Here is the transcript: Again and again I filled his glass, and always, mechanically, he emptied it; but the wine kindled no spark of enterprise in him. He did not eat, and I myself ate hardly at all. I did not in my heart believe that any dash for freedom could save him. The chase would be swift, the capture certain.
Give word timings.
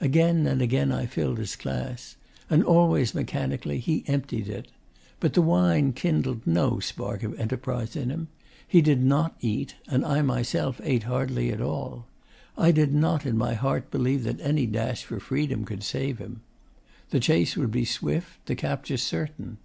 Again 0.00 0.48
and 0.48 0.60
again 0.60 0.90
I 0.90 1.06
filled 1.06 1.38
his 1.38 1.54
glass, 1.54 2.16
and 2.50 2.64
always, 2.64 3.14
mechanically, 3.14 3.78
he 3.78 4.02
emptied 4.08 4.48
it; 4.48 4.66
but 5.20 5.34
the 5.34 5.42
wine 5.42 5.92
kindled 5.92 6.44
no 6.44 6.80
spark 6.80 7.22
of 7.22 7.38
enterprise 7.38 7.94
in 7.94 8.10
him. 8.10 8.26
He 8.66 8.80
did 8.82 9.00
not 9.00 9.36
eat, 9.40 9.76
and 9.86 10.04
I 10.04 10.22
myself 10.22 10.80
ate 10.82 11.04
hardly 11.04 11.52
at 11.52 11.60
all. 11.60 12.06
I 12.58 12.72
did 12.72 12.92
not 12.92 13.24
in 13.24 13.38
my 13.38 13.54
heart 13.54 13.92
believe 13.92 14.24
that 14.24 14.40
any 14.40 14.66
dash 14.66 15.04
for 15.04 15.20
freedom 15.20 15.64
could 15.64 15.84
save 15.84 16.18
him. 16.18 16.40
The 17.10 17.20
chase 17.20 17.56
would 17.56 17.70
be 17.70 17.84
swift, 17.84 18.44
the 18.46 18.56
capture 18.56 18.96
certain. 18.96 19.58